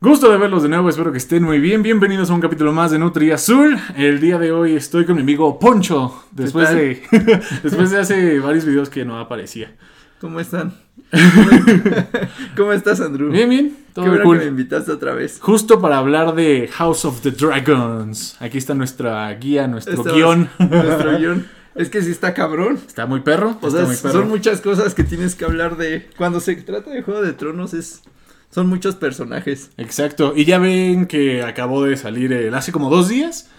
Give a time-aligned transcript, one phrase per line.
[0.00, 1.82] Gusto de verlos de nuevo, espero que estén muy bien.
[1.82, 3.76] Bienvenidos a un capítulo más de Nutri Azul.
[3.96, 7.02] El día de hoy estoy con mi amigo Poncho, después de
[7.64, 9.74] después de hace varios videos que no aparecía.
[10.20, 10.72] ¿Cómo están?
[12.56, 13.32] ¿Cómo estás, Andrew?
[13.32, 13.76] Bien, bien.
[13.92, 15.40] Todo Qué bueno que me invitaste otra vez.
[15.40, 18.36] Justo para hablar de House of the Dragons.
[18.38, 20.48] Aquí está nuestra guía, nuestro guion.
[20.60, 21.44] Nuestro guion.
[21.74, 22.78] Es que sí está cabrón.
[22.86, 23.58] Está muy perro.
[23.62, 26.08] O sea, son muchas cosas que tienes que hablar de.
[26.16, 28.02] Cuando se trata de Juego de Tronos es
[28.50, 29.70] son muchos personajes.
[29.76, 30.32] Exacto.
[30.34, 33.50] Y ya ven que acabó de salir el, hace como dos días.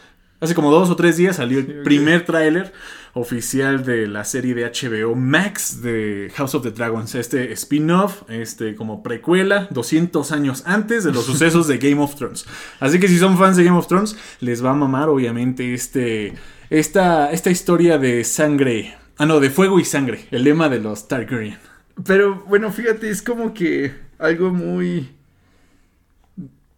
[0.41, 2.71] Hace como dos o tres días salió el primer tráiler
[3.13, 7.13] oficial de la serie de HBO Max de House of the Dragons.
[7.15, 12.45] Este spin-off, este como precuela, 200 años antes de los sucesos de Game of Thrones.
[12.79, 16.34] Así que si son fans de Game of Thrones, les va a mamar obviamente este,
[16.70, 18.95] esta, esta historia de sangre.
[19.17, 20.26] Ah, no, de fuego y sangre.
[20.31, 21.57] El lema de los Targaryen.
[22.05, 25.09] Pero bueno, fíjate, es como que algo muy,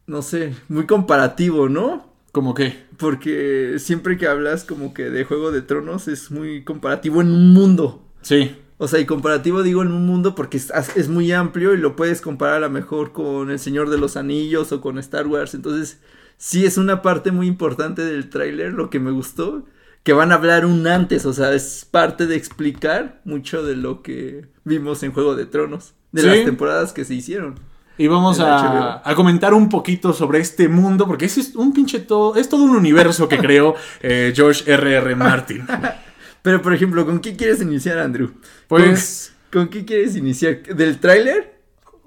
[0.07, 2.09] no sé, muy comparativo, ¿no?
[2.31, 2.85] ¿Cómo qué?
[2.97, 7.51] Porque siempre que hablas como que de Juego de Tronos es muy comparativo en un
[7.51, 8.07] mundo.
[8.21, 8.55] Sí.
[8.77, 11.95] O sea, y comparativo digo en un mundo porque es, es, muy amplio y lo
[11.95, 15.53] puedes comparar a lo mejor con El Señor de los Anillos o con Star Wars.
[15.53, 15.99] Entonces,
[16.37, 19.65] sí es una parte muy importante del tráiler, lo que me gustó,
[20.03, 24.01] que van a hablar un antes, o sea, es parte de explicar mucho de lo
[24.01, 27.55] que vimos en Juego de Tronos de las temporadas que se hicieron.
[27.97, 32.49] Y vamos a, comentar un poquito sobre este mundo, porque es un pinche todo, es
[32.49, 34.95] todo un universo que creó eh, George R.R.
[34.97, 35.15] R.
[35.15, 35.65] Martin.
[36.41, 38.31] Pero, por ejemplo, ¿con qué quieres iniciar, Andrew?
[38.67, 39.33] Pues...
[39.51, 40.63] ¿Con, qué quieres iniciar?
[40.63, 41.60] ¿Del tráiler?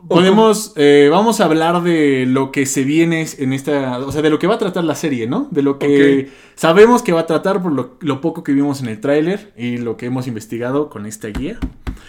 [0.09, 4.31] Podemos, eh, vamos a hablar de lo que se viene en esta, o sea, de
[4.31, 5.49] lo que va a tratar la serie, ¿no?
[5.51, 8.89] De lo que sabemos que va a tratar por lo, lo poco que vimos en
[8.89, 11.59] el tráiler y lo que hemos investigado con esta guía.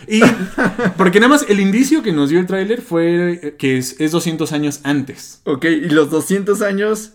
[0.08, 0.22] Y
[0.98, 4.52] porque nada más el indicio que nos dio el tráiler fue eh, que es, 200
[4.52, 5.42] años antes.
[5.46, 7.14] Ok, y los 200 años,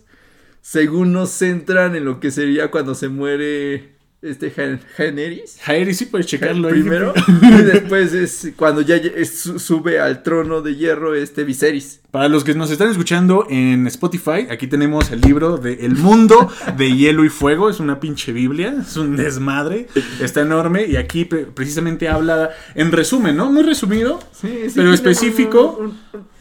[0.60, 5.58] según nos centran en lo que sería cuando se muere este Jaenerys.
[5.62, 7.14] Jaenerys, sí puedes checarlo Primero.
[7.42, 12.00] y después es cuando ya sube al trono de hierro este Viserys.
[12.10, 16.50] Para los que nos están escuchando en Spotify, aquí tenemos el libro de El Mundo
[16.76, 17.70] de Hielo y Fuego.
[17.70, 19.88] Es una pinche Biblia, es un desmadre.
[20.20, 23.50] Está enorme y aquí precisamente habla en resumen, ¿no?
[23.50, 25.94] Muy resumido, sí, sí, pero específico.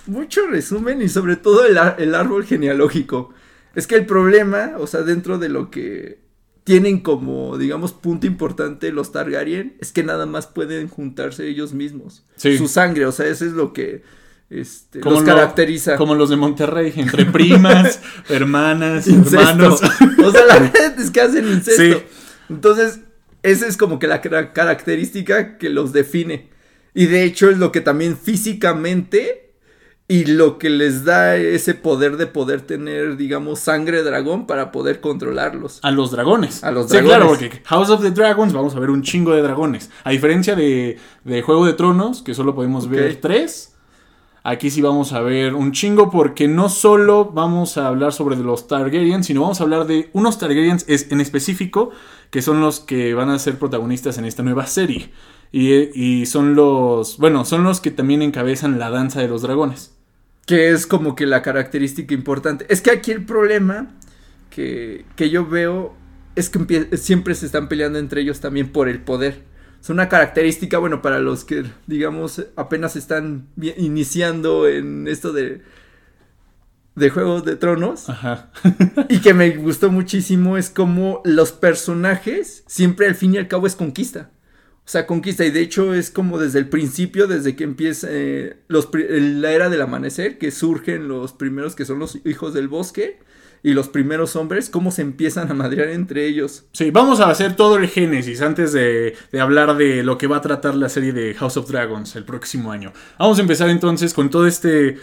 [0.06, 3.34] mucho resumen y sobre todo el, el árbol genealógico.
[3.73, 6.28] Es que el problema, o sea, dentro de lo que
[6.69, 12.24] tienen como, digamos, punto importante los Targaryen, es que nada más pueden juntarse ellos mismos.
[12.35, 14.03] Su sangre, o sea, eso es lo que
[14.52, 15.96] este, los caracteriza.
[15.96, 18.00] como los de Monterrey, entre primas,
[18.30, 19.81] hermanas, hermanos.
[20.24, 22.03] o sea, la verdad es que hacen incesto.
[22.52, 23.00] Entonces,
[23.41, 26.51] esa es como que la característica que los define.
[26.94, 29.48] Y de hecho es lo que también físicamente
[30.11, 35.01] y lo que les da ese poder de poder tener, digamos, sangre dragón para poder
[35.01, 35.79] controlarlos.
[35.83, 36.63] A los dragones.
[36.63, 37.11] A los dragones.
[37.11, 39.91] Sí, claro, porque House of the Dragons vamos a ver un chingo de dragones.
[40.03, 43.75] A diferencia de, de Juego de Tronos, que solo podemos ver tres.
[44.41, 48.67] Aquí sí vamos a ver un chingo porque no solo vamos a hablar sobre los
[48.67, 51.91] Targaryens, sino vamos a hablar de unos Targaryens en específico
[52.31, 55.11] que son los que van a ser protagonistas en esta nueva serie.
[55.51, 59.98] Y, y son los, bueno, son los que también encabezan la danza de los dragones.
[60.49, 62.65] Que es como que la característica importante.
[62.69, 63.91] Es que aquí el problema
[64.49, 65.95] que, que yo veo
[66.35, 69.43] es que siempre se están peleando entre ellos también por el poder.
[69.79, 75.61] Es una característica, bueno, para los que, digamos, apenas están iniciando en esto de,
[76.95, 78.09] de Juegos de Tronos.
[78.09, 78.51] Ajá.
[79.09, 83.67] y que me gustó muchísimo es como los personajes siempre al fin y al cabo
[83.67, 84.31] es conquista.
[84.89, 85.45] Sea, conquista.
[85.45, 89.83] Y de hecho es como desde el principio, desde que empieza eh, la era del
[89.83, 93.19] amanecer, que surgen los primeros que son los hijos del bosque
[93.61, 96.66] y los primeros hombres, cómo se empiezan a madrear entre ellos.
[96.72, 100.41] Sí, vamos a hacer todo el génesis antes de, hablar de lo que va a
[100.41, 102.91] tratar la serie de House of Dragons el próximo año.
[103.19, 104.97] Vamos a empezar entonces con todo este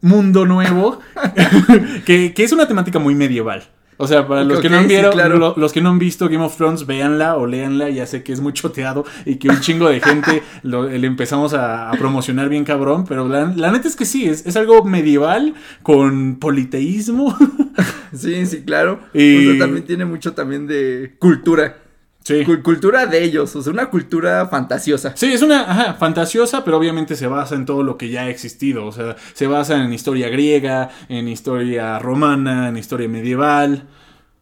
[0.00, 0.98] mundo nuevo,
[2.04, 3.70] que es una temática muy medieval.
[4.00, 5.12] O sea, para los que no han vieron,
[5.56, 7.90] los que no han visto Game of Thrones, véanla o léanla.
[7.90, 11.90] Ya sé que es muy choteado y que un chingo de gente le empezamos a,
[11.98, 13.04] promocionar bien cabrón.
[13.08, 17.36] Pero la, neta es que sí, es, algo medieval con politeísmo.
[18.14, 19.00] sí, sí, claro.
[19.12, 19.48] Y...
[19.48, 21.87] O sea, también tiene mucho también de cultura.
[22.28, 22.44] Sí.
[22.44, 25.16] cultura de ellos, o sea, una cultura fantasiosa.
[25.16, 28.28] Sí, es una, ajá, fantasiosa, pero obviamente se basa en todo lo que ya ha
[28.28, 33.88] existido, o sea, se basa en historia griega, en historia romana, en historia medieval.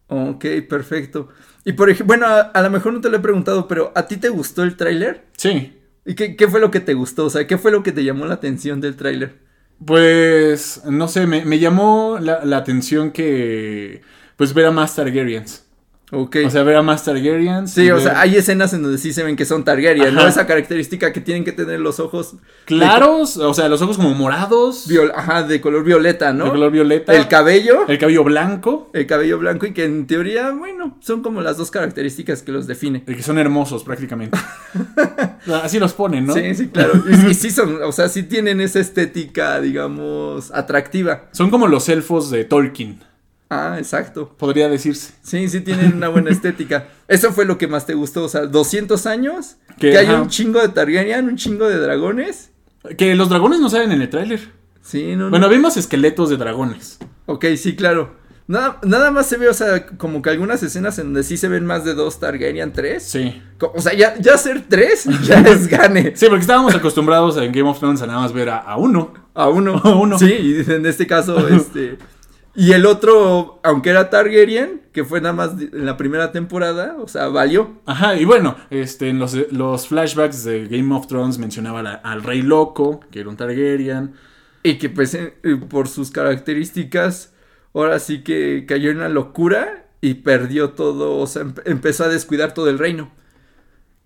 [0.08, 1.28] Ok, perfecto.
[1.64, 4.16] Y por ejemplo, bueno, a, lo mejor no te lo he preguntado, pero ¿a ti
[4.16, 5.26] te gustó el tráiler?
[5.36, 5.78] Sí.
[6.04, 7.26] ¿Y qué, qué, fue lo que te gustó?
[7.26, 9.36] O sea, ¿qué fue lo que te llamó la atención del tráiler?
[9.84, 14.02] Pues, no sé, me, me llamó la, la atención que,
[14.36, 15.65] pues, ver a más Targaryens.
[16.12, 16.36] Ok.
[16.46, 17.72] O sea, ver a más Targaryens.
[17.72, 20.14] sí, y o ver- sea, hay escenas en donde sí se ven que son Targaryen,
[20.14, 20.24] ¿no?
[20.28, 24.86] Esa característica que tienen que tener los ojos Claros, o sea, los ojos como morados.
[24.88, 26.44] viol- ajá, de color violeta, ¿no?
[26.44, 27.12] De color violeta.
[27.12, 28.88] El cabello, El cabello blanco.
[28.92, 32.68] el cabello blanco y que en teoría, bueno, son como las dos características que los
[32.68, 33.02] define.
[33.06, 34.38] El que son hermosos prácticamente.
[35.44, 36.34] Sea, Así los ponen, ¿no?
[36.34, 36.92] Sí, sí, claro.
[37.10, 41.24] Y, y sí son, o sea, sí tienen esa estética, digamos, atractiva.
[41.32, 43.00] Son como los elfos de Tolkien,
[43.48, 44.34] Ah, exacto.
[44.36, 45.14] podría decirse.
[45.22, 46.88] Sí, sí tienen una buena estética.
[47.08, 50.28] Eso fue lo que más te gustó, o sea, 200 años, Que, que, hay un
[50.28, 52.50] chingo de Targaryen, un chingo de dragones.
[52.96, 54.40] Que los dragones no salen en el tráiler.
[54.82, 55.30] Sí, no, no.
[55.30, 56.98] Bueno, vimos esqueletos de dragones.
[57.26, 58.16] Ok, sí, claro.
[58.48, 61.48] Nada, nada más se ve, o sea, como que algunas escenas en donde sí se
[61.48, 63.02] ven más de dos Targaryen, tres.
[63.02, 63.42] Sí.
[63.74, 66.12] O sea, ya, ya ser tres ya es gane.
[66.14, 69.12] Sí, porque estábamos acostumbrados en Game of Thrones a nada más ver a, a uno.
[69.34, 69.80] A uno.
[69.84, 70.18] A uno.
[70.18, 71.98] Sí, y en este caso, este.
[72.56, 77.06] Y el otro, aunque era Targaryen, que fue nada más en la primera temporada, o
[77.06, 77.82] sea, valió.
[77.84, 82.22] Ajá, y bueno, este, en los, los flashbacks de Game of Thrones mencionaba la- al
[82.22, 84.14] Rey Loco, que era un Targaryen.
[84.62, 87.34] Y que pues eh, eh, por sus características,
[87.74, 92.08] ahora sí que cayó en la locura y perdió todo, o sea, empe- empezó a
[92.08, 93.12] descuidar todo el reino.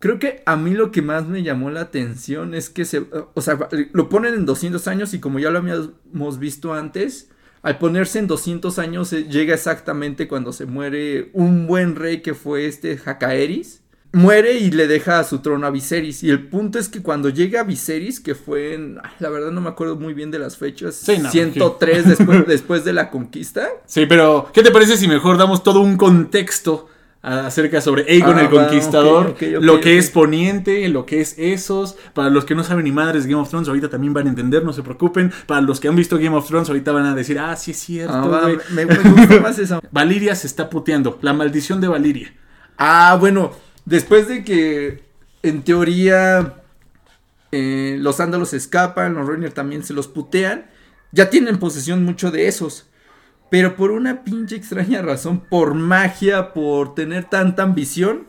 [0.01, 3.41] Creo que a mí lo que más me llamó la atención es que se, o
[3.41, 3.59] sea,
[3.93, 7.31] lo ponen en 200 años y como ya lo habíamos visto antes,
[7.63, 12.35] al ponerse en 200 años eh, llega exactamente cuando se muere un buen rey que
[12.35, 13.83] fue este Jacaeris.
[14.13, 16.25] Muere y le deja su trono a Viserys.
[16.25, 18.99] Y el punto es que cuando llega Viserys, que fue en.
[19.05, 20.97] ay, La verdad no me acuerdo muy bien de las fechas.
[20.97, 23.69] Sí, no, 103 después, después de la conquista.
[23.87, 26.89] Sí, pero ¿qué te parece si mejor damos todo un contexto
[27.23, 29.37] acerca sobre Aegon Ah, el va, Conquistador?
[29.61, 31.97] lo que es Poniente, lo que es esos.
[32.15, 34.65] Para los que no saben ni madres Game of Thrones, ahorita también van a entender,
[34.65, 35.33] no se preocupen.
[35.47, 37.79] Para los que han visto Game of Thrones, ahorita van a decir, ah, sí es
[37.79, 39.81] cierto, Ah, me, me gusta más esa.
[39.91, 41.19] Valiria se está puteando.
[41.23, 42.33] La maldición de Valiria.
[42.79, 43.53] Ah, bueno,
[43.85, 45.03] después de que
[45.43, 46.55] en teoría
[47.53, 50.67] eh, los ándalos escapan, los Reiner también se los putean,
[51.13, 52.87] ya tienen posesión mucho de esos.
[53.51, 58.25] Pero por una pinche extraña razón, por magia, por tener tanta ambición,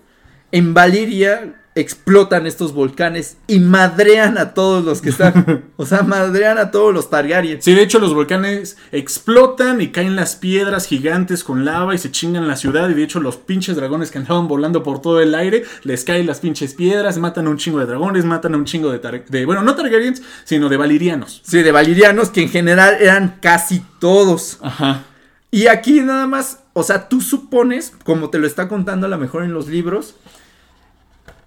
[0.52, 5.64] en Valiria explotan estos volcanes y madrean a todos los que están.
[5.78, 7.62] o sea, madrean a todos los Targaryen.
[7.62, 12.12] Sí, de hecho los volcanes explotan y caen las piedras gigantes con lava y se
[12.12, 12.90] chingan la ciudad.
[12.90, 16.28] Y de hecho los pinches dragones que andaban volando por todo el aire, les caen
[16.28, 19.26] las pinches piedras, matan a un chingo de dragones, matan a un chingo de, tar-
[19.26, 21.42] de bueno, no Targaryens, sino de valirianos.
[21.46, 24.58] Sí, de valirianos, que en general eran casi todos.
[24.62, 25.04] Ajá.
[25.52, 29.18] Y aquí nada más, o sea, tú supones, como te lo está contando a lo
[29.18, 30.16] mejor en los libros,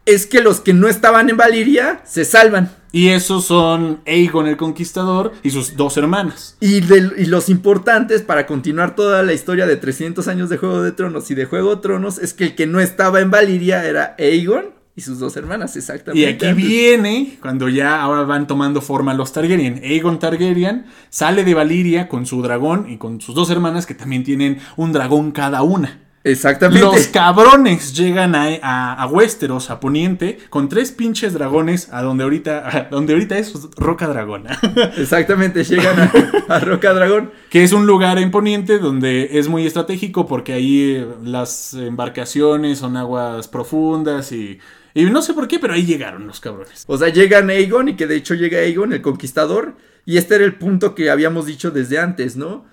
[0.06, 2.70] es que los que no estaban en Valiria se salvan.
[2.92, 6.56] Y esos son Aegon el Conquistador y sus dos hermanas.
[6.60, 10.82] Y, de- y los importantes para continuar toda la historia de 300 años de Juego
[10.82, 13.84] de Tronos y de Juego de Tronos es que el que no estaba en Valiria
[13.86, 14.66] era Aegon
[14.96, 16.20] y sus dos hermanas, exactamente.
[16.20, 16.64] Y aquí antes.
[16.64, 19.81] viene, cuando ya ahora van tomando forma los Targaryen.
[19.82, 24.23] Aegon Targaryen sale de Valiria con su dragón y con sus dos hermanas que también
[24.23, 26.00] tienen un dragón cada una.
[26.23, 26.87] Exactamente.
[26.87, 32.25] Los cabrones llegan a, a, a Westeros, a Poniente, con tres pinches dragones a donde
[32.25, 34.58] ahorita, a donde ahorita es Roca Dragona.
[34.97, 37.32] Exactamente, llegan a, a Roca Dragón.
[37.50, 42.78] que es un lugar en Poniente donde es muy estratégico porque ahí eh, las embarcaciones
[42.78, 44.61] son aguas profundas y,
[44.94, 46.84] y no sé por qué, pero ahí llegaron los cabrones.
[46.86, 49.74] O sea, llegan Aegon y que de hecho llega Aegon, el conquistador.
[50.06, 52.64] Y este era el punto que habíamos dicho desde antes, ¿no?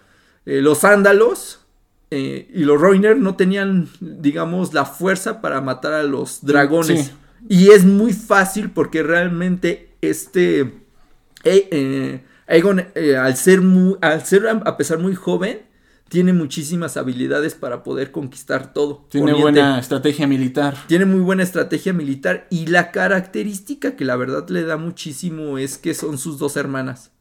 [0.45, 1.61] Eh, los ándalos
[2.11, 7.05] eh, y los Reiner no tenían, digamos, la fuerza para matar a los dragones.
[7.05, 7.11] Sí.
[7.47, 10.59] Y es muy fácil porque realmente este
[11.43, 12.85] eh, eh, Aegon,
[13.17, 15.61] al ser muy, al ser a pesar muy joven,
[16.11, 19.07] tiene muchísimas habilidades para poder conquistar todo.
[19.09, 20.75] Tiene buena estrategia militar.
[20.87, 25.77] Tiene muy buena estrategia militar y la característica que la verdad le da muchísimo es
[25.77, 27.11] que son sus dos hermanas.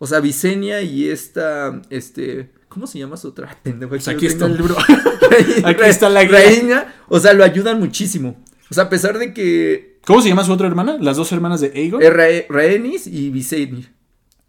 [0.00, 3.56] O sea, Visenya y esta, este, ¿cómo se llama su otra?
[3.62, 4.74] Pendejo, Pues aquí está el libro.
[5.64, 8.42] Aquí está la reina, o sea, lo ayudan muchísimo.
[8.68, 10.96] O sea, a pesar de que ¿Cómo se llama su otra hermana?
[11.00, 12.00] Las dos hermanas de Aegon.
[12.02, 13.92] Ra- Rhaenys y Visenya.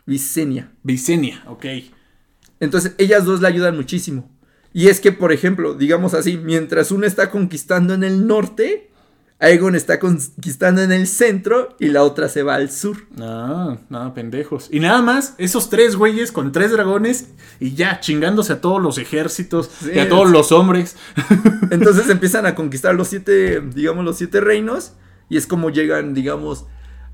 [0.08, 0.72] Visenya.
[0.82, 1.66] Visenya, ok.
[2.62, 4.30] Entonces, ellas dos la ayudan muchísimo.
[4.72, 8.92] Y es que, por ejemplo, digamos así, mientras una está conquistando en el norte,
[9.40, 13.08] Aegon está conquistando en el centro y la otra se va al sur.
[13.18, 14.70] No, no, pendejos.
[14.72, 19.00] Y nada más, esos tres güeyes con tres dragones y ya, chingándose a todos los
[19.00, 20.34] ejércitos y a todos sí.
[20.34, 20.96] los hombres.
[21.72, 24.94] Entonces empiezan a conquistar los siete, digamos, los siete reinos.
[25.28, 26.66] Y es como llegan, digamos,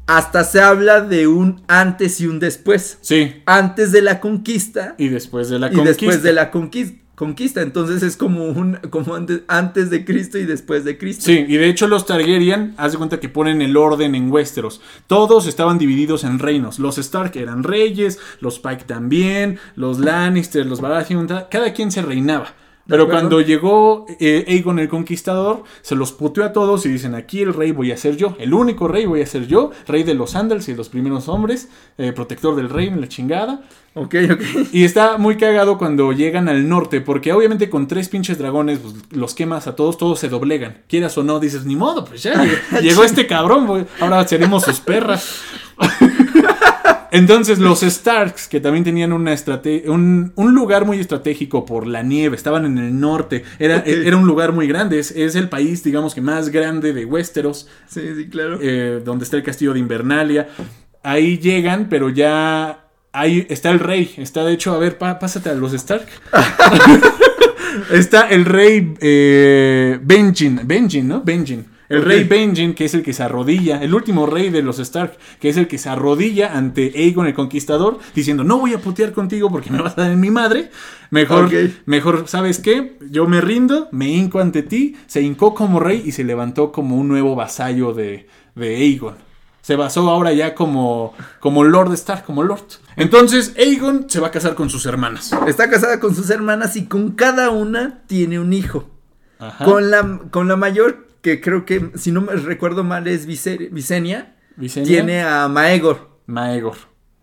[0.08, 2.98] hasta se habla de un antes y un después.
[3.02, 3.36] Sí.
[3.46, 5.90] Antes de la conquista Y después de la y conquista.
[5.90, 6.98] después de la conquista.
[7.16, 7.62] conquista.
[7.62, 11.26] Entonces es como un como antes, antes de Cristo y después de Cristo.
[11.26, 14.82] Sí, y de hecho los Targaryen, haz de cuenta que ponen el orden en Westeros.
[15.08, 16.80] Todos estaban divididos en reinos.
[16.80, 22.54] Los Stark eran reyes, los Pike también, los Lannister, los Baratheon, cada quien se reinaba.
[22.88, 27.42] Pero cuando llegó eh, Aegon el Conquistador, se los puteó a todos y dicen, aquí
[27.42, 30.14] el rey voy a ser yo, el único rey voy a ser yo, rey de
[30.14, 33.62] los Andals y de los primeros hombres, eh, protector del reino, la chingada.
[33.94, 34.42] Ok, ok.
[34.74, 38.94] Y está muy cagado cuando llegan al norte, porque obviamente con tres pinches dragones pues,
[39.12, 40.84] los quemas a todos, todos se doblegan.
[40.88, 42.46] Quieras o no, dices, ni modo, pues ya
[42.82, 45.42] llegó, este cabrón, ahora seremos sus perras.
[47.12, 49.36] Entonces los Starks, que también tenían una
[49.88, 53.88] un, un lugar muy estratégico por la nieve, estaban en el norte, era, Ok.
[53.88, 57.68] era un lugar muy grande, es, es el país, digamos que más grande de Westeros,
[57.88, 58.60] Sí, sí, claro.
[58.62, 60.50] eh, donde está el castillo de Invernalia.
[61.04, 64.14] Ahí llegan, pero ya ahí está el rey.
[64.18, 66.08] Está de hecho, a ver, pásate a los Stark.
[67.92, 71.22] está el rey eh, Benjin, Benjin, ¿no?
[71.24, 71.66] Benjin.
[71.90, 75.18] El rey Benjin, que es el que se arrodilla, el último rey de los Stark,
[75.40, 79.14] que es el que se arrodilla ante Aegon el Conquistador, diciendo, no voy a putear
[79.14, 80.70] contigo porque me vas a dar en mi madre.
[81.12, 81.50] Mejor,
[81.86, 82.98] mejor, ¿sabes qué?
[83.10, 86.98] Yo me rindo, me hinco ante ti, se hincó como rey y se levantó como
[86.98, 89.16] un nuevo vasallo de, de Aegon.
[89.62, 92.68] Se basó ahora ya como, como Lord Stark, como Lord.
[92.96, 95.32] Entonces, Aegon se va a casar con sus hermanas.
[95.46, 98.90] Está casada con sus hermanas y con cada una tiene un hijo.
[99.40, 99.66] Ajá.
[99.66, 103.70] Con la, con la mayor, que creo que, si no me recuerdo mal, es Vise-
[103.72, 104.36] Visenya,
[104.86, 106.18] tiene a Maegor.
[106.26, 106.76] Maegor.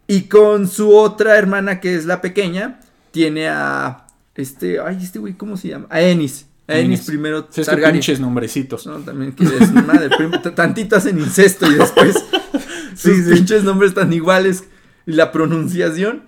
[0.06, 4.06] Y con su otra hermana, que es la pequeña, tiene a.
[4.34, 4.80] Este.
[4.80, 5.86] Ay, este güey, ¿cómo se llama?
[5.90, 6.46] A Enis.
[6.66, 7.06] A Enis Enis.
[7.06, 7.46] primero.
[7.50, 8.86] Sí, es que pinches nombrecitos.
[8.86, 10.10] No, también que es madre.
[10.54, 12.16] tantito hacen incesto y después.
[12.96, 13.32] Sus sí.
[13.34, 14.64] pinches nombres tan iguales.
[15.06, 16.24] Y la pronunciación.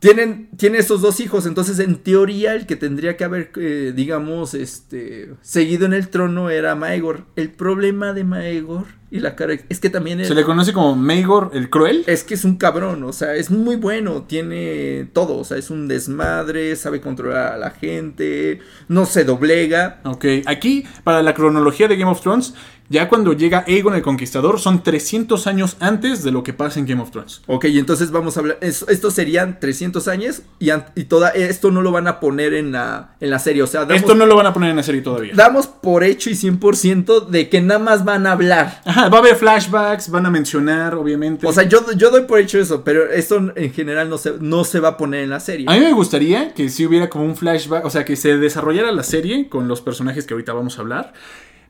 [0.00, 4.54] Tienen, tiene esos dos hijos, entonces en teoría el que tendría que haber, eh, digamos,
[4.54, 7.26] este, seguido en el trono era Maegor.
[7.34, 10.94] El problema de Maegor y la cara es que también es, Se le conoce como
[10.96, 12.04] Maegor el Cruel.
[12.06, 15.70] es que es un cabrón, o sea, es muy bueno, tiene todo, o sea, es
[15.70, 20.00] un desmadre, sabe controlar a la gente, no se doblega.
[20.04, 22.54] Ok, aquí, para la cronología de Game of Thrones,
[22.90, 26.86] ya cuando llega Aegon el Conquistador, son 300 años antes de lo que pasa en
[26.86, 27.42] Game of Thrones.
[27.46, 28.56] Ok, entonces vamos a hablar.
[28.62, 32.72] es- estos serían 300 años y, y toda esto no lo van a poner en
[32.72, 33.62] la, en la serie.
[33.62, 35.32] O sea, damos, Esto no lo van a poner en la serie todavía.
[35.36, 38.80] damos por hecho y 100% de que nada más van a hablar.
[38.86, 41.46] Ajá, va a haber flashbacks, van a mencionar, obviamente.
[41.46, 44.64] O sea, yo, yo doy por hecho eso, pero esto en general no se, no
[44.64, 45.66] se va a poner en la serie.
[45.68, 48.90] A mí me gustaría que si hubiera como un flashback, o sea, que se desarrollara
[48.92, 51.12] la serie con los personajes que ahorita vamos a hablar,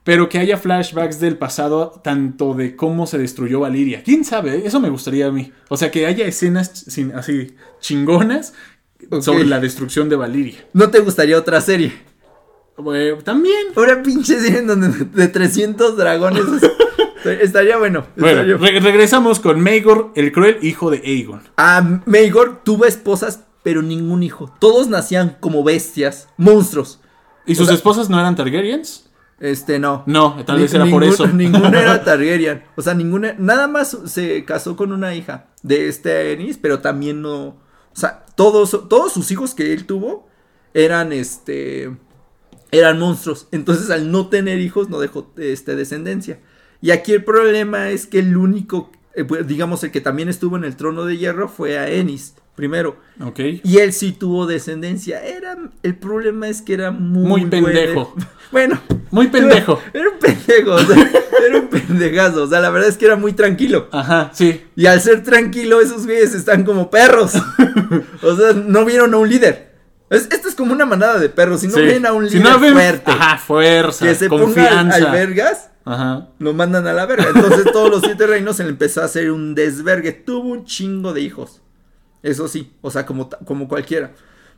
[0.04, 4.02] pero que haya flashbacks del pasado, tanto de cómo se destruyó Valiria.
[4.02, 4.62] ¿Quién sabe?
[4.66, 5.52] Eso me gustaría a mí.
[5.68, 8.54] O sea, que haya escenas sin- así chingonas
[9.10, 9.22] Ok.
[9.22, 10.64] sobre la destrucción de Valiria.
[10.72, 11.92] ¿No te gustaría otra serie?
[12.94, 13.68] Eh, también.
[13.76, 16.44] Ahora pinche serie donde de 300 dragones.
[17.30, 18.06] estaría bueno.
[18.16, 21.42] Bueno, estaría- re- regresamos con Maegor, el cruel hijo de Aegon.
[21.56, 24.54] Ah, Maegor tuvo esposas, pero ningún hijo.
[24.60, 27.00] Todos nacían como bestias, monstruos.
[27.46, 29.04] ¿Y O sus sea- esposas no eran Targaryens?
[29.40, 30.02] Este, no.
[30.06, 31.26] No, tal Ni- vez era por eso.
[31.28, 32.64] Ninguna era Targaryen.
[32.76, 33.34] O sea, ninguna.
[33.38, 37.46] Nada más se casó con una hija de este Ennis, pero también no.
[37.46, 40.28] O sea, todos, todos sus hijos que él tuvo
[40.74, 41.96] eran este.
[42.72, 43.46] Eran monstruos.
[43.52, 46.40] Entonces, al no tener hijos, no dejó este, descendencia.
[46.80, 48.90] Y aquí el problema es que el único.
[49.14, 52.34] eh, pues, digamos, el que también estuvo en el trono de hierro fue a Ennis.
[52.54, 52.96] Primero.
[53.20, 53.38] Ok.
[53.62, 55.20] Y él sí tuvo descendencia.
[55.24, 55.56] Era.
[55.84, 57.26] El problema es que era muy.
[57.26, 58.14] Muy pendejo.
[58.50, 58.80] Bueno.
[59.10, 59.78] Muy pendejo.
[59.92, 60.96] Era un pendejo, o sea,
[61.46, 63.88] era un pendejazo, o sea, la verdad es que era muy tranquilo.
[63.92, 64.62] Ajá, sí.
[64.74, 67.32] Y al ser tranquilo, esos güeyes están como perros.
[68.22, 69.67] O sea, no vieron a un líder.
[70.10, 71.60] Es- esto es como una manada de perros.
[71.60, 71.82] Si no sí.
[71.82, 74.96] ven a un Si líder no ven- fuerte Ajá, fuerza, que se ponga al, confianza.
[74.96, 76.28] al vergas, Ajá.
[76.38, 77.28] lo mandan a la verga.
[77.34, 80.12] Entonces, todos los siete reinos se le empezó a hacer un desvergue.
[80.12, 81.60] Tuvo un chingo de hijos.
[82.22, 84.12] Eso sí, o sea, como, como cualquiera.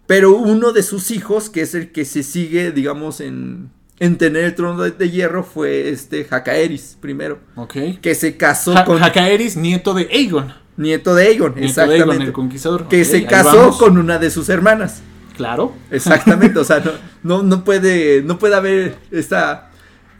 [0.07, 4.45] Pero uno de sus hijos, que es el que se sigue, digamos, en, en tener
[4.45, 7.39] el trono de, de hierro, fue este Jacaeris primero.
[7.57, 7.75] Ok.
[8.01, 10.53] Que se casó Ja- con Jacaeris, nieto de Aegon.
[10.77, 12.13] nieto de Aegon, Nieto de exactamente.
[12.13, 12.89] Aegon, el conquistador.
[12.89, 15.03] que Ok, se casó con una de sus hermanas.
[15.41, 15.73] Claro.
[15.91, 16.93] Exactamente, o sea, no,
[17.23, 19.71] no, no puede, no puede haber esta,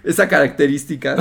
[0.03, 1.17] esa característica.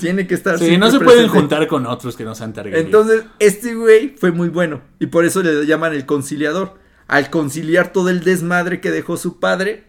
[0.00, 1.38] Tiene que estar Sí, no se pueden presente.
[1.38, 2.86] juntar con otros que no sean Targaryen.
[2.86, 4.80] Entonces, este güey fue muy bueno.
[4.98, 6.74] Y por eso le llaman el conciliador.
[7.06, 9.84] Al conciliar todo el desmadre que dejó su padre,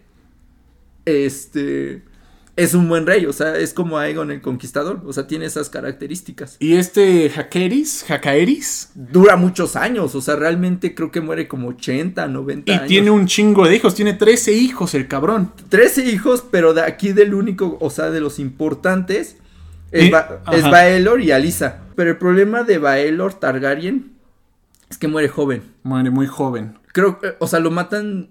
[1.05, 2.03] este.
[2.57, 5.69] Es un buen rey, o sea, es como Aegon el Conquistador, o sea, tiene esas
[5.69, 6.55] características.
[6.59, 12.27] Y este Jaqueris, Jacaeris, Dura muchos años, o sea, realmente creo que muere como 80,
[12.27, 12.87] 90 y años.
[12.87, 15.51] tiene un chingo de hijos, tiene 13 hijos el cabrón.
[15.69, 19.35] 13 hijos, pero de aquí del único, o sea, de los importantes,
[19.91, 20.63] es, Y- Ba- es.
[20.63, 21.81] Baelor y Alisa.
[21.95, 24.11] Pero el problema de Baelor Targaryen
[24.89, 25.61] es que muere joven.
[25.83, 26.77] Muere muy joven.
[26.93, 28.29] Creo, que, o sea, lo matan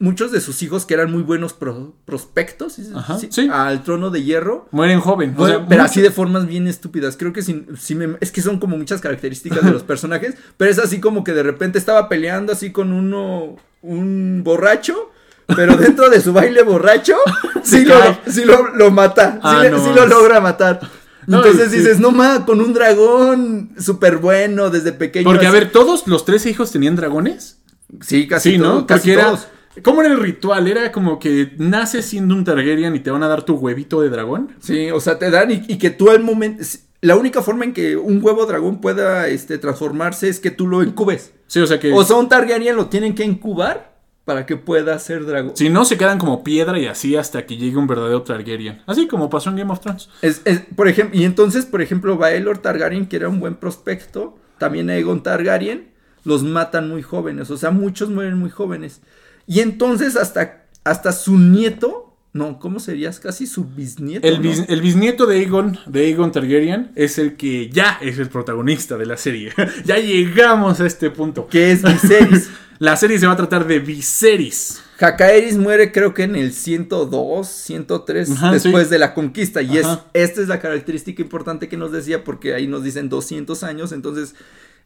[0.00, 2.90] muchos de sus hijos que eran muy buenos pro- prospectos ¿sí?
[2.94, 3.48] Ajá, Sí, sí.
[3.52, 4.66] al trono de hierro.
[4.72, 5.34] Mueren joven.
[5.36, 7.16] o Bueno, sea, pero mucho- así de formas bien estúpidas.
[7.16, 10.34] Creo que si me- es que son como muchas características de los personajes.
[10.56, 15.10] pero es así como que de repente estaba peleando así con uno, un borracho.
[15.56, 17.16] Pero dentro de su baile borracho,
[17.64, 17.96] sí, lo,
[18.28, 19.32] sí lo, lo mata.
[19.34, 20.80] sí, Ah, le- no sí lo logra matar.
[21.26, 21.76] No, Entonces sí.
[21.78, 25.24] dices, no ma, con un dragón súper bueno desde pequeño.
[25.24, 27.58] Porque, a ver, ¿todos los 13 hijos tenían dragones?
[28.00, 28.86] Sí, casi Sí, ¿no?
[28.86, 29.38] casi Porque era.
[29.82, 30.66] ¿Cómo era el ritual?
[30.68, 34.08] Era como que naces siendo un Targaryen y te van a dar tu huevito de
[34.10, 34.50] dragón.
[34.60, 36.62] Sí, o sea, te dan y, y que tú al momento...
[37.02, 40.82] La única forma en que un huevo dragón pueda este, transformarse es que tú lo
[40.82, 41.32] incubes.
[41.46, 41.92] Sí, o sea que.
[41.94, 43.96] O sea, un Targaryen lo tienen que incubar
[44.26, 45.52] para que pueda ser dragón.
[45.56, 48.82] si no, se quedan como piedra y así hasta que llegue un verdadero Targaryen.
[48.86, 50.10] Así como pasó en Game of Thrones.
[50.20, 54.36] Es, es- por ejemplo, y entonces, por ejemplo, Baelor Targaryen, que era un buen prospecto,
[54.58, 55.88] también Aegon Targaryen,
[56.24, 59.00] los matan muy jóvenes, o sea, muchos mueren muy jóvenes.
[59.46, 63.18] Y entonces hasta, hasta su nieto, no, ¿cómo serías?
[63.18, 64.26] Casi su bisnieto.
[64.26, 64.42] El, ¿no?
[64.42, 68.96] bis- el bisnieto de Aegon, de Aegon Targaryen, es el que ya es el protagonista
[68.96, 69.52] de la serie.
[69.84, 71.48] ya llegamos a este punto.
[71.48, 72.50] Que es Viserys.
[72.80, 74.80] La serie se va a tratar de Viserys.
[74.96, 78.90] Jacaeris muere creo que en el 102, 103 Ajá, después sí.
[78.90, 82.66] de la conquista y es esta es la característica importante que nos decía porque ahí
[82.66, 84.34] nos dicen 200 años, entonces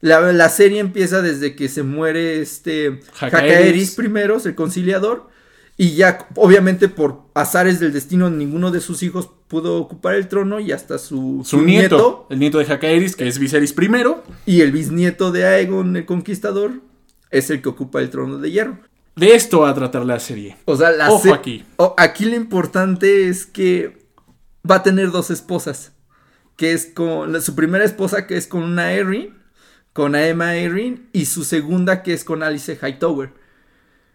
[0.05, 3.53] la, la serie empieza desde que se muere este Jacaeris.
[3.55, 5.29] Jacaeris primero, el conciliador
[5.77, 10.61] y ya obviamente por azares del destino ninguno de sus hijos pudo ocupar el trono
[10.61, 14.23] y hasta su, Su su nieto, el nieto de Jacaeris, que es Viserys primero.
[14.47, 16.73] y el bisnieto de Aegon el conquistador
[17.31, 18.79] es el que ocupa el trono de hierro.
[19.17, 20.57] De esto va a tratar la serie.
[20.67, 21.65] O sea, la Ojo se- aquí.
[21.77, 24.07] o- aquí lo importante es que
[24.69, 25.93] va a tener dos esposas.
[26.57, 29.35] Que es con la- su primera esposa que es con una Erin,
[29.95, 33.31] con Aemma Erin, y su segunda que es con Alice Hightower.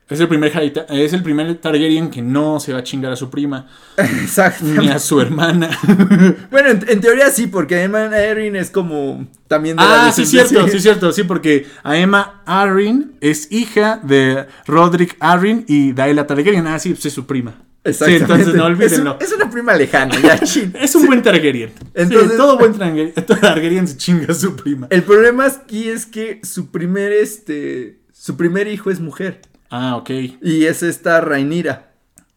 [0.10, 0.52] Es el primer
[0.90, 4.66] es el primer Targaryen que no se va a chingar a su prima Exacto.
[4.66, 5.70] ni a su hermana.
[6.52, 10.26] Bueno, en, en teoría sí, porque Aemma Erin es como también de la ah, sí,
[10.26, 16.68] cierto, sí, cierto, sí, porque Aemma Arryn es hija de Roderick Arryn y Daela Targaryen.
[16.68, 17.69] Ah, sí, pues es su prima.
[17.94, 19.16] Sí, entonces no es, olvídenlo.
[19.16, 20.74] un- es una prima lejana, ya chin.
[20.80, 21.72] Es un buen Targaryen.
[21.94, 24.88] Entonces- Sí, todo buen Targaryen, se chinga a su prima.
[24.90, 30.10] El problema aquí es que su primer este su primer hijo es mujer Ah, ok.
[30.42, 31.92] y es esta Rhaenyra.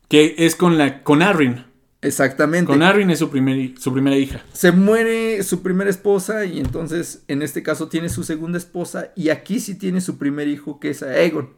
[0.08, 1.64] Que es con la con Arryn.
[2.02, 2.66] Exactamente.
[2.66, 4.42] Con Arryn es su, primer, su primera hija.
[4.52, 9.28] Se muere su primera esposa y entonces en este caso tiene su segunda esposa y
[9.28, 11.50] aquí sí tiene su primer hijo que es Aegon.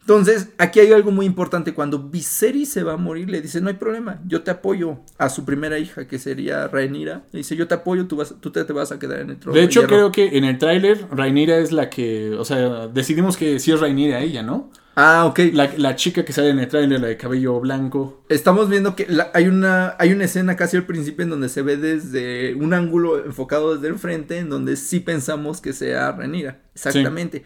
[0.00, 1.74] Entonces aquí hay algo muy importante.
[1.74, 5.28] Cuando Viserys se va a morir le dice no hay problema, yo te apoyo a
[5.28, 7.24] su primera hija que sería Rhaenyra.
[7.32, 9.36] Le dice yo te apoyo, tú, vas, tú te, te vas a quedar en el
[9.38, 9.58] trono.
[9.58, 9.88] De hecho, hierro".
[9.94, 13.80] creo que en el tráiler Rhaenyra es la que, o sea, decidimos que sí es
[13.80, 14.70] Rhaenyra ella, ¿no?
[15.00, 15.38] Ah, ok.
[15.52, 18.24] La, la chica que sale en el tráiler, la de cabello blanco.
[18.28, 21.62] Estamos viendo que la- hay, una, hay una escena casi al principio en donde se
[21.62, 26.58] ve desde un ángulo enfocado desde el frente, en donde sí pensamos que sea Renira.
[26.74, 27.44] Exactamente.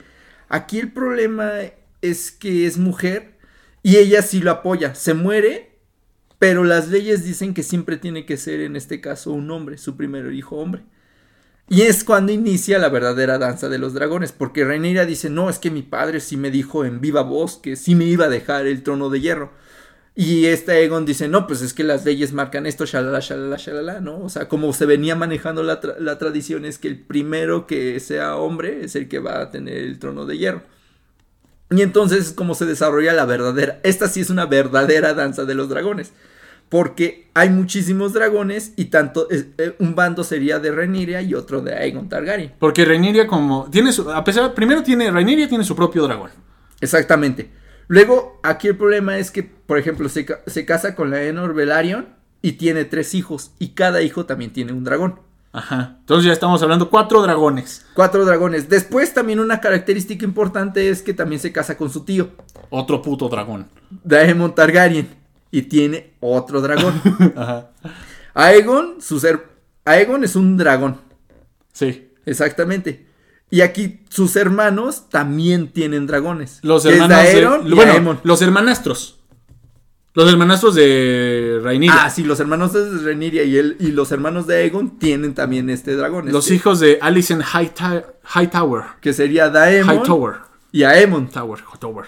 [0.49, 1.51] Aquí el problema
[2.03, 3.39] es que es mujer
[3.83, 4.95] y ella sí lo apoya.
[4.95, 5.79] Se muere,
[6.39, 9.97] pero las leyes dicen que siempre tiene que ser en este caso un hombre, su
[9.97, 10.83] primer hijo hombre.
[11.69, 15.59] Y es cuando inicia la verdadera danza de los dragones, porque Rhaenyra dice, no, es
[15.59, 18.67] que mi padre sí me dijo en viva voz que sí me iba a dejar
[18.67, 19.53] el trono de hierro.
[20.15, 24.01] Y este Aegon dice, no, pues es que las leyes marcan esto, shalala, shalala, shalala,
[24.01, 24.21] ¿no?
[24.21, 28.37] O sea, como se venía manejando la, la tradición es que el primero que sea
[28.37, 30.63] hombre es el que va a tener el trono de hierro.
[31.75, 35.55] Y entonces es como se desarrolla la verdadera, esta sí es una verdadera danza de
[35.55, 36.13] los dragones.
[36.69, 41.61] Porque hay muchísimos dragones y tanto, es- eh, un bando sería de Rhaenyra y otro
[41.61, 42.53] de Aegon Targaryen.
[42.59, 46.31] Porque Rhaenyra como, tiene su, a pesar, primero tiene, Rhaenyra tiene su propio dragón.
[46.81, 47.51] Exactamente.
[47.89, 52.09] Luego, aquí el problema es que, por ejemplo, se, se casa con la Enor Velaryon
[52.41, 53.53] y tiene tres hijos.
[53.59, 55.21] Y cada hijo también tiene un dragón.
[55.53, 55.97] Ajá.
[56.01, 57.85] Entonces ya estamos hablando cuatro dragones.
[57.95, 58.69] Cuatro dragones.
[58.69, 62.31] Después, también una característica importante es que también se casa con su tío,
[62.71, 63.69] Otro puto dragón.
[64.05, 65.09] Daemon Targaryen.
[65.51, 66.95] Y tiene otro dragón.
[67.37, 67.71] Ajá.
[68.33, 69.47] Aegon, su ser.
[69.85, 70.97] Aegon es un dragón.
[71.73, 72.09] Sí.
[72.25, 73.07] Exactamente.
[73.51, 76.61] Y aquí sus hermanos también tienen dragones.
[76.63, 79.19] Los hermanos de- bueno, los hermanastros.
[80.15, 82.05] Los hermanastros de Rhaenyra.
[82.05, 85.71] Ah, sí, los hermanos de Rhaenyra y él y los hermanos de Aegon tienen también
[85.71, 86.31] este dragón.
[86.31, 88.85] Los este, hijos de Alicent Hightower.
[89.01, 90.35] que sería Daemon Hightower.
[90.71, 91.29] y Aemon.
[91.29, 91.61] Tower.
[91.81, 92.07] Tower.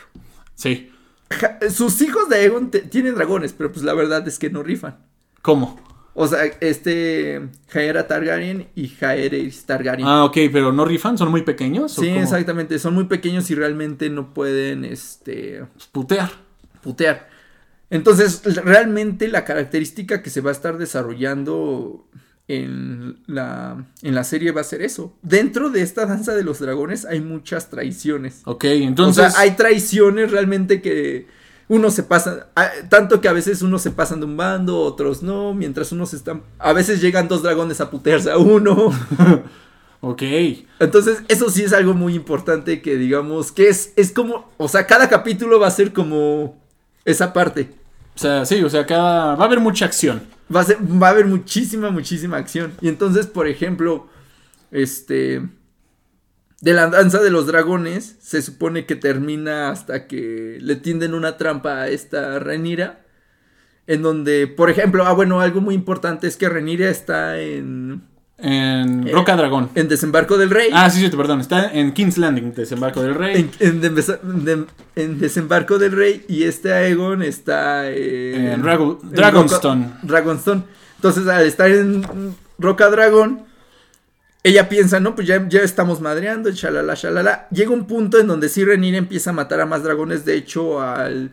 [0.55, 0.91] Sí.
[1.31, 4.99] Ja- Sus hijos de Aegon tienen dragones, pero pues la verdad es que no rifan.
[5.41, 5.81] ¿Cómo?
[6.17, 10.07] O sea, este Jaera Targaryen y Jaehaerys Targaryen.
[10.07, 11.99] Ah, ok, pero no rifan, son muy pequeños.
[11.99, 16.31] ¿o sí, exactamente, son muy pequeños y realmente no pueden este Putear.
[16.83, 17.29] putear.
[17.95, 22.09] Entonces, realmente la característica que se va a estar desarrollando
[22.49, 25.17] en la, en la serie va a ser eso.
[25.23, 28.43] Dentro de esta danza de los dragones hay muchas traiciones.
[28.47, 29.27] Ok, entonces.
[29.27, 31.29] o sea, hay traiciones realmente que
[31.69, 35.23] uno se pasa, ah, tanto que a veces unos se pasan de un bando, otros
[35.23, 38.93] no, mientras unos están, a veces llegan dos dragones a putearse a uno.
[40.07, 40.23] Ok.
[40.81, 44.87] Entonces, eso sí es algo muy importante que digamos que es, es como, o sea,
[44.87, 46.61] cada capítulo va a ser como
[47.07, 47.71] esa parte.
[48.15, 49.35] O sea, sí, o sea, cada...
[49.35, 50.23] va a haber mucha acción.
[50.55, 50.67] Va a,
[51.03, 52.73] va a haber muchísima, muchísima acción.
[52.81, 54.09] Y entonces, por ejemplo,
[54.71, 55.43] este...
[56.61, 61.37] De la danza de los dragones, se supone que termina hasta que le tienden una
[61.37, 63.05] trampa a esta Renira.
[63.87, 68.03] En donde, por ejemplo, ah, bueno, algo muy importante es que Renira está en,
[68.37, 69.71] En Eh, Roca Dragón.
[69.75, 70.69] en Desembarco del Rey.
[70.73, 71.41] Ah, sí, sí, perdón.
[71.41, 73.49] Está en King's Landing, desembarco del rey.
[73.61, 79.85] En, Desembarco del Rey y este Aegon está en, En Drago- en Dragonstone.
[79.87, 80.63] Roca- Dragonstone.
[80.97, 82.05] Entonces, al estar en
[82.59, 83.45] Roca Dragón,
[84.43, 87.47] ella piensa, no, pues ya, ya estamos madreando, shalala, shalala.
[87.51, 90.25] Llega un punto en donde sí Renira empieza a matar a más dragones.
[90.25, 91.31] De hecho, al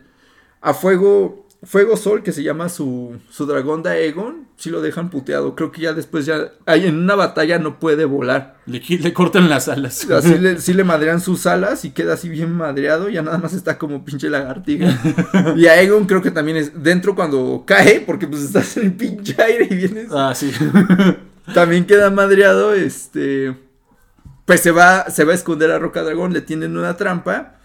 [0.60, 5.10] a Fuego, Fuego Sol, que se llama su, su dragón de Aegon, sí lo dejan
[5.10, 5.54] puteado.
[5.54, 8.56] Creo que ya después ya, ahí en una batalla no puede volar.
[8.66, 10.10] Le, cortan las alas.
[10.10, 13.52] Así le, sí le madrean sus alas y queda así bien madreado, ya nada más
[13.52, 14.98] está como pinche lagartija.
[15.56, 18.92] y a Egon creo que también es dentro cuando cae, porque pues estás en el
[18.94, 20.08] pinche aire y vienes.
[20.10, 20.50] Ah, sí.
[21.54, 23.56] También queda madreado, este.
[24.44, 27.56] Pues se va, se va a esconder a Roca Dragón, le tienen una trampa.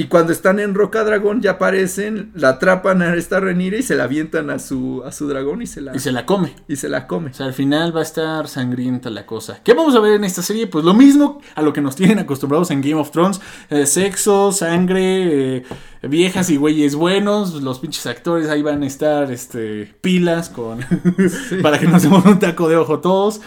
[0.00, 3.96] Y cuando están en Roca Dragón ya aparecen, la atrapan a esta Renira y se
[3.96, 6.54] la avientan a su, a su dragón y se la, y se la come.
[6.68, 7.30] y se la come.
[7.30, 9.58] O sea, al final va a estar sangrienta la cosa.
[9.64, 10.68] ¿Qué vamos a ver en esta serie?
[10.68, 13.40] Pues lo mismo a lo que nos tienen acostumbrados en Game of Thrones.
[13.70, 15.64] Eh, sexo, sangre, eh,
[16.02, 17.60] viejas y güeyes buenos.
[17.60, 20.78] Los pinches actores ahí van a estar este, pilas con
[21.60, 23.40] para que nos demos un taco de ojo todos.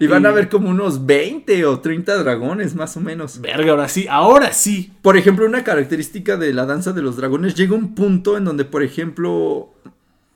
[0.00, 3.40] Y van a Y- ver como unos 20 o 30 dragones más o menos.
[3.40, 4.92] Verga, ahora sí, ahora sí.
[5.02, 8.64] Por ejemplo, una característica de la danza de los dragones llega un punto en donde,
[8.64, 9.72] por ejemplo,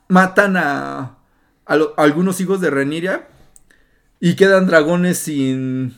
[0.09, 1.17] matan a,
[1.65, 3.27] a lo- a algunos hijos de Reniria
[4.21, 5.95] y quedan dragones sin,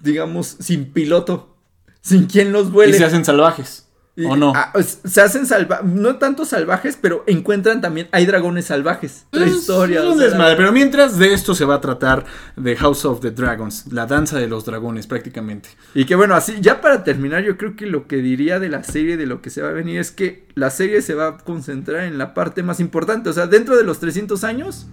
[0.00, 1.56] digamos, sin piloto,
[2.02, 2.98] sin quien los Y vuele.
[2.98, 3.87] se hacen salvajes.
[4.26, 4.52] ¿O no?
[4.82, 9.26] se hacen salvajes, no tanto salvajes, pero encuentran también, hay dragones salvajes.
[9.30, 10.00] La Es- historia.
[10.00, 12.24] es un desmadre, pero mientras de esto se va a tratar
[12.56, 15.68] de House of the Dragons, la danza de los dragones prácticamente.
[15.94, 18.82] Y que bueno, así, ya para terminar, yo creo que lo que diría de la
[18.82, 21.38] serie, de lo que se va a venir, es que la serie se va a
[21.38, 23.30] concentrar en la parte más importante.
[23.30, 24.86] O sea, dentro de los 300 años,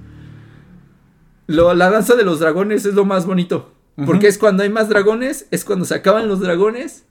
[1.48, 3.72] lo- la danza de los dragones es lo más bonito.
[4.06, 7.06] Porque es cuando hay más dragones, es cuando se acaban los dragones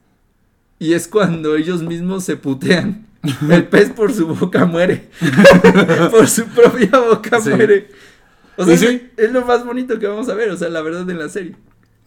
[0.78, 3.06] y es cuando ellos mismos se putean.
[3.50, 5.08] El pez por su boca muere.
[6.10, 7.50] por su propia boca Sí.
[7.50, 7.88] muere.
[8.56, 8.86] O sea, Y sí.
[9.16, 11.28] es, es lo más bonito que vamos a ver, o sea, la verdad en la
[11.28, 11.56] serie.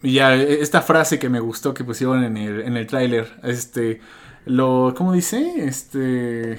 [0.02, 3.26] Y ya, eh, esta frase que me gustó que pusieron en el, en el tráiler,
[3.42, 4.00] este,
[4.46, 5.54] lo, ¿cómo dice?
[5.58, 6.58] Este,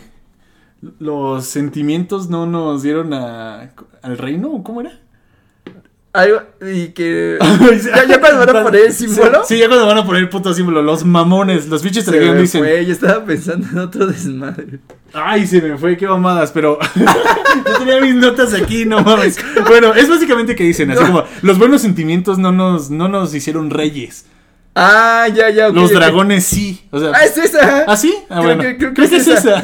[1.00, 5.00] los sentimientos no nos dieron a, al reino, ¿o ¿cómo era?
[6.12, 7.38] Algo, y que.
[7.86, 9.44] ya, ya cuando van a poner el símbolo.
[9.46, 12.34] Sí, ya cuando van a poner el puto símbolo, los mamones, los bichos se me
[12.36, 14.80] dicen, fue, yo estaba pensando en otro desmadre.
[15.14, 19.38] ay, se me fue, qué mamadas, pero yo tenía mis notas aquí, no mames.
[19.68, 21.08] Bueno, es básicamente que dicen, así No.
[21.08, 24.26] como, los buenos sentimientos no nos, no nos hicieron reyes,
[24.76, 25.70] Ah, ya, ya.
[25.70, 27.84] ok, los dragones sí, o sea, Ah, es esa.
[27.88, 28.16] ¿ah sí?
[28.30, 29.64] Ah, Creo bueno, que- creo que creo que es es esa.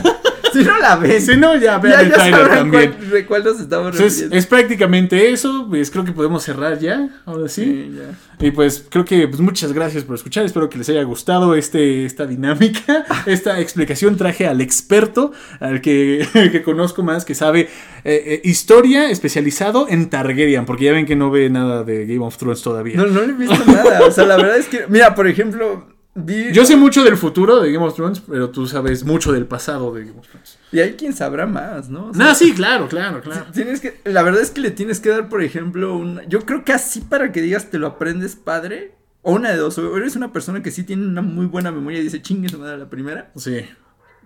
[0.55, 1.21] Si no la ven.
[1.21, 2.93] Si no, ya vean ya, el ya trailer también.
[2.93, 4.35] cuál, de cuál nos estamos Entonces, refiriendo.
[4.37, 5.65] es prácticamente eso.
[5.69, 7.09] Pues creo que podemos cerrar ya.
[7.25, 7.63] Ahora sí.
[7.65, 8.45] Sí, ya.
[8.45, 10.45] Y pues creo que pues, muchas gracias por escuchar.
[10.45, 14.17] Espero que les haya gustado este, esta dinámica, esta explicación.
[14.17, 20.09] Traje al experto, al que, que conozco más, que sabe eh, eh, historia especializado en
[20.09, 20.65] Targaryen.
[20.65, 22.95] Porque ya ven que no ve nada de Game of Thrones todavía.
[22.95, 24.05] No, no le he visto nada.
[24.05, 24.85] O sea, la verdad es que.
[24.87, 25.94] Mira, por ejemplo.
[26.17, 29.45] Vi, Yo sé mucho del futuro de Game of Thrones, pero tú sabes mucho del
[29.45, 30.57] pasado de Game of Thrones.
[30.71, 32.07] Y hay quien sabrá más, ¿no?
[32.07, 33.45] O sea, No, sí, claro, claro, claro.
[33.53, 36.63] Tienes que, la verdad es que le tienes que dar, por ejemplo, un, yo creo
[36.63, 40.15] que así para que digas te lo aprendes padre, o una de dos, o eres
[40.15, 42.89] una persona que sí tiene una muy buena memoria y dice chingue su madre la
[42.89, 43.65] primera, Sí.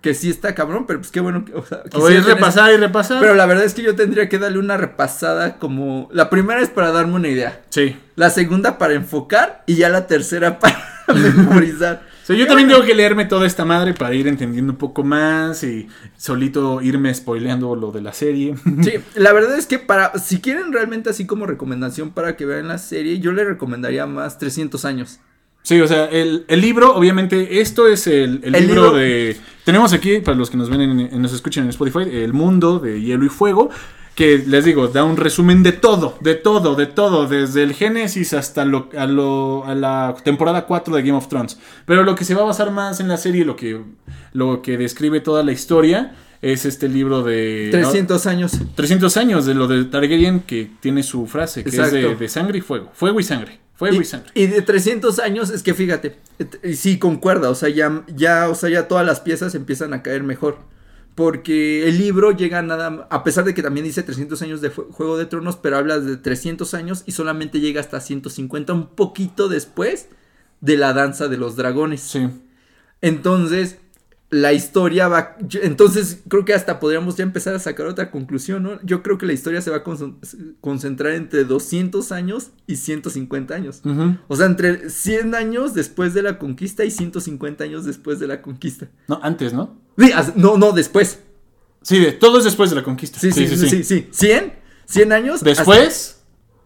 [0.01, 1.53] que sí está cabrón, pero pues qué bueno que.
[1.55, 3.19] O, sea, O es repasar y repasar.
[3.19, 6.07] Pero la verdad es que yo tendría que darle una repasada como.
[6.11, 7.63] La primera es para darme una idea.
[7.69, 7.97] Sí.
[8.15, 9.63] La segunda para enfocar.
[9.65, 10.77] Y ya la tercera para
[11.35, 12.07] memorizar.
[12.29, 15.03] O sea, yo también tengo que leerme toda esta madre para ir entendiendo un poco
[15.03, 18.53] más y solito irme spoileando lo de la serie.
[18.83, 20.13] Sí, la verdad es que para.
[20.19, 24.37] Si quieren realmente así como recomendación para que vean la serie, yo le recomendaría más
[24.37, 25.19] 300 años.
[25.63, 29.35] Sí, o sea, el, el libro, obviamente, esto es el, el El libro, libro- de...
[29.65, 32.77] Tenemos aquí, para los que nos ven, en, en- nos escuchan en Spotify, El Mundo
[32.79, 33.69] de Hielo y Fuego,
[34.19, 38.33] que les digo, da un resumen de todo, de todo, de todo, desde el Génesis
[38.33, 41.57] hasta lo, a, lo- a la temporada 4 de Game of Thrones.
[41.85, 43.81] Pero lo que se va a basar más en la serie, lo que,
[44.33, 47.69] lo que describe toda la historia, es este libro de...
[47.71, 48.59] 300 años.
[48.75, 52.61] 300 años de lo de Targaryen que tiene su frase, que es de, sangre y
[52.61, 52.89] fuego.
[52.93, 53.61] Fuego y sangre.
[53.75, 54.31] Fuego y, Y, sangre.
[54.33, 56.17] y de 300 años es que fíjate,
[56.73, 60.23] sí concuerda, o sea, ya, ya, o sea, ya todas las piezas empiezan a caer
[60.23, 60.57] mejor.
[61.19, 64.89] Porque el libro llega nada, a pesar de que también dice 300 años de Jue-
[64.89, 69.49] Juego de Tronos, pero hablas de 300 años y solamente llega hasta 150, un poquito
[69.49, 70.07] después
[70.61, 71.99] de la danza de los dragones.
[71.99, 72.29] Sí.
[73.01, 73.79] Entonces,
[74.31, 75.35] la historia va.
[75.39, 78.79] yo- Entonces, creo que hasta podríamos ya empezar a sacar otra conclusión, ¿no?
[78.83, 80.17] Yo creo que la historia se va a concen-
[80.61, 83.81] concentrar entre 200 años y 150 años.
[84.27, 88.41] O sea, entre 100 años después de la conquista y 150 años después de la
[88.43, 88.87] conquista.
[89.07, 89.79] No, antes, ¿no?
[89.97, 91.19] Sí, no, no, después.
[91.81, 93.19] Sí, de, todo es después de la conquista.
[93.19, 94.07] Sí, sí, sí, sí, sí.
[94.11, 94.53] 100,
[94.85, 95.41] 100 años.
[95.43, 96.19] Después, hasta-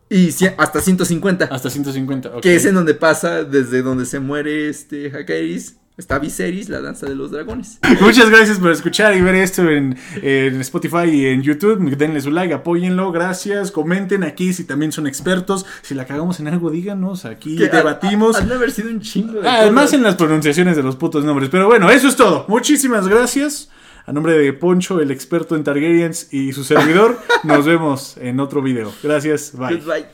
[0.09, 1.45] y 100 hasta 150.
[1.45, 2.29] hasta 150.
[2.35, 2.41] ok.
[2.41, 7.05] Que es en donde pasa, desde donde se muere este Jacaeris, está Viserys, la danza
[7.07, 7.79] de los dragones.
[8.01, 11.95] Muchas gracias por escuchar y ver esto en, en Spotify y en YouTube.
[11.95, 13.71] Denle su like, apóyenlo, gracias.
[13.71, 15.65] Comenten aquí si también son expertos.
[15.81, 17.25] Si la cagamos en algo, díganos.
[17.25, 18.35] Aquí Que debatimos.
[18.35, 19.97] ha- Han de haber sido un chingo de Además cosas.
[19.99, 21.49] en las pronunciaciones de los putos nombres.
[21.49, 22.45] Pero bueno, eso es todo.
[22.47, 23.69] Muchísimas gracias.
[24.05, 28.61] A nombre de Poncho, el experto en Targaryens y su servidor, nos vemos en otro
[28.61, 28.91] video.
[29.01, 29.53] Gracias.
[29.55, 29.77] Bye.
[29.77, 30.05] Goodbye.